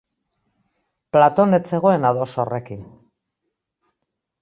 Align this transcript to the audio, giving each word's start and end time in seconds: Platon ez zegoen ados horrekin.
Platon 1.17 1.59
ez 1.59 1.61
zegoen 1.73 2.09
ados 2.11 2.29
horrekin. 2.47 2.83